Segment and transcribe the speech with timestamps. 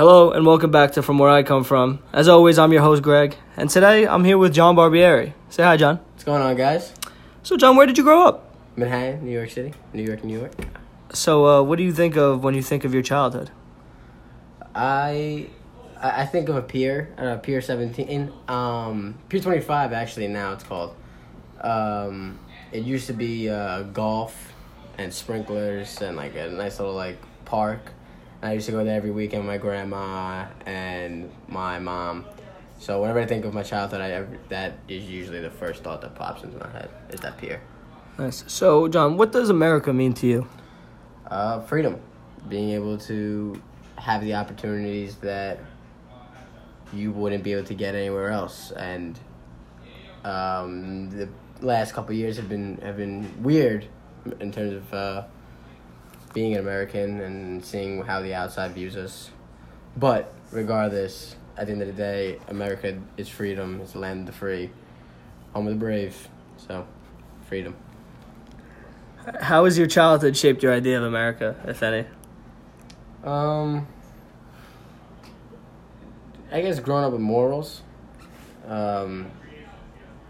[0.00, 1.98] Hello and welcome back to From Where I Come From.
[2.10, 5.34] As always, I'm your host Greg, and today I'm here with John Barbieri.
[5.50, 5.98] Say hi, John.
[5.98, 6.94] What's going on, guys?
[7.42, 8.56] So, John, where did you grow up?
[8.76, 10.52] Manhattan, New York City, New York, New York.
[11.12, 13.50] So, uh, what do you think of when you think of your childhood?
[14.74, 15.50] I
[16.00, 19.92] I think of a pier, uh, Pier Seventeen, um, Pier Twenty Five.
[19.92, 20.94] Actually, now it's called.
[21.60, 22.38] Um,
[22.72, 24.54] it used to be uh, golf
[24.96, 27.92] and sprinklers and like a nice little like park.
[28.42, 32.24] I used to go there every weekend with my grandma and my mom.
[32.78, 36.14] So whenever I think of my childhood, I that is usually the first thought that
[36.14, 37.60] pops into my head is that pier.
[38.18, 38.44] Nice.
[38.46, 40.48] So, John, what does America mean to you?
[41.26, 42.00] Uh, freedom,
[42.48, 43.60] being able to
[43.96, 45.58] have the opportunities that
[46.92, 49.18] you wouldn't be able to get anywhere else, and
[50.24, 51.28] um, the
[51.60, 53.86] last couple years have been have been weird
[54.40, 55.24] in terms of uh,
[56.32, 59.30] being an American and seeing how the outside views us.
[59.96, 63.80] But regardless, at the end of the day, America is freedom.
[63.80, 64.70] It's the land of the free,
[65.52, 66.28] home of the brave.
[66.56, 66.86] So,
[67.48, 67.76] freedom.
[69.40, 72.06] How has your childhood shaped your idea of America, if any?
[73.24, 73.86] Um,
[76.50, 77.82] I guess growing up with morals.
[78.66, 79.30] Um,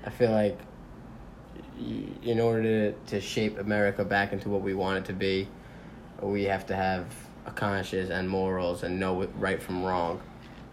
[0.04, 0.58] I feel like
[2.22, 5.48] in order to, to shape America back into what we want it to be,
[6.22, 7.06] we have to have
[7.46, 10.20] a conscience and morals and know right from wrong.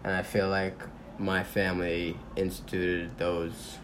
[0.04, 0.80] And I feel like
[1.20, 3.78] my family instituted those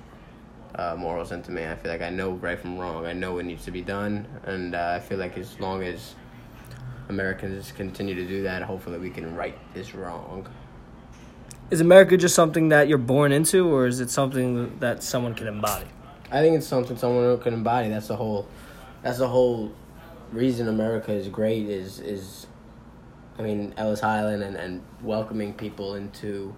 [0.75, 1.65] uh, morals into me.
[1.65, 3.05] I feel like I know right from wrong.
[3.05, 6.15] I know what needs to be done, and uh, I feel like as long as
[7.09, 10.47] Americans continue to do that, hopefully we can right this wrong.
[11.69, 15.47] Is America just something that you're born into, or is it something that someone can
[15.47, 15.87] embody?
[16.31, 17.89] I think it's something someone can embody.
[17.89, 18.47] That's the whole.
[19.01, 19.71] That's the whole
[20.33, 21.69] reason America is great.
[21.69, 22.47] Is is,
[23.37, 26.55] I mean Ellis Island and and welcoming people into.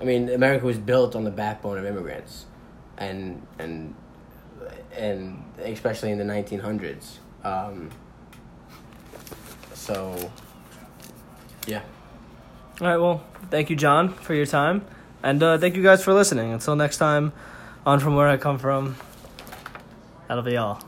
[0.00, 2.46] I mean, America was built on the backbone of immigrants,
[2.98, 3.94] and and
[4.92, 7.20] and especially in the nineteen hundreds.
[7.44, 7.90] Um,
[9.72, 10.30] so.
[11.66, 11.82] Yeah.
[12.80, 14.84] All right, well, thank you, John, for your time.
[15.22, 16.52] And uh, thank you guys for listening.
[16.52, 17.32] Until next time,
[17.84, 18.96] on From Where I Come From,
[20.28, 20.80] that'll be all.